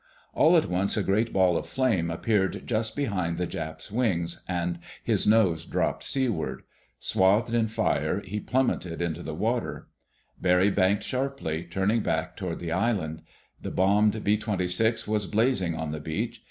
All 0.33 0.57
at 0.57 0.65
once 0.67 0.97
a 0.97 1.03
great 1.03 1.31
ball 1.31 1.57
of 1.57 1.67
flame 1.67 2.09
appeared 2.09 2.63
just 2.65 2.95
behind 2.95 3.37
the 3.37 3.45
Jap's 3.45 3.91
wings, 3.91 4.43
and 4.47 4.79
his 5.03 5.27
nose 5.27 5.63
dropped 5.63 6.01
seaward. 6.01 6.63
Swathed 6.99 7.53
in 7.53 7.67
fire, 7.67 8.19
he 8.21 8.39
plummeted 8.39 8.99
into 8.99 9.21
the 9.21 9.35
water. 9.35 9.89
Barry 10.41 10.71
banked 10.71 11.03
sharply, 11.03 11.63
turning 11.65 11.99
back 12.01 12.35
toward 12.35 12.57
the 12.57 12.71
island. 12.71 13.21
The 13.61 13.69
bombed 13.69 14.23
B 14.23 14.37
26 14.37 15.07
was 15.07 15.27
blazing 15.27 15.75
on 15.75 15.91
the 15.91 15.99
beach. 16.01 16.39